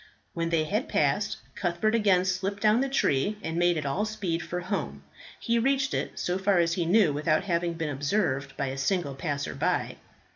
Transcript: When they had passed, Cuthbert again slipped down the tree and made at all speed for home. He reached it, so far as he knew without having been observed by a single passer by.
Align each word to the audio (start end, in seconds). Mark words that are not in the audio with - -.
When 0.33 0.49
they 0.49 0.63
had 0.63 0.89
passed, 0.89 1.37
Cuthbert 1.53 1.93
again 1.93 2.25
slipped 2.25 2.59
down 2.63 2.81
the 2.81 2.89
tree 2.89 3.37
and 3.43 3.55
made 3.57 3.77
at 3.77 3.85
all 3.85 4.03
speed 4.03 4.41
for 4.41 4.61
home. 4.61 5.03
He 5.39 5.59
reached 5.59 5.93
it, 5.93 6.17
so 6.17 6.39
far 6.39 6.57
as 6.57 6.73
he 6.73 6.87
knew 6.87 7.13
without 7.13 7.43
having 7.43 7.73
been 7.75 7.89
observed 7.89 8.57
by 8.57 8.69
a 8.69 8.79
single 8.79 9.13
passer 9.13 9.53
by. 9.53 9.97